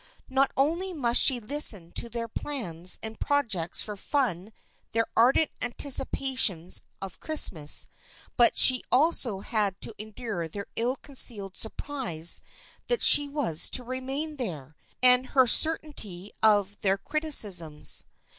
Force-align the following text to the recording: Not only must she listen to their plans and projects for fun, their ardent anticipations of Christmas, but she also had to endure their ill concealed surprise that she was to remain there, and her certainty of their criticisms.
Not 0.29 0.51
only 0.57 0.93
must 0.93 1.21
she 1.21 1.39
listen 1.39 1.91
to 1.91 2.09
their 2.09 2.27
plans 2.27 2.97
and 3.03 3.19
projects 3.19 3.81
for 3.81 3.95
fun, 3.95 4.51
their 4.93 5.05
ardent 5.15 5.51
anticipations 5.61 6.81
of 7.03 7.19
Christmas, 7.19 7.85
but 8.35 8.57
she 8.57 8.81
also 8.91 9.41
had 9.41 9.79
to 9.81 9.93
endure 9.99 10.47
their 10.47 10.65
ill 10.75 10.95
concealed 10.95 11.55
surprise 11.55 12.41
that 12.87 13.03
she 13.03 13.29
was 13.29 13.69
to 13.69 13.83
remain 13.83 14.37
there, 14.37 14.75
and 15.03 15.23
her 15.27 15.45
certainty 15.45 16.31
of 16.41 16.81
their 16.81 16.97
criticisms. 16.97 18.05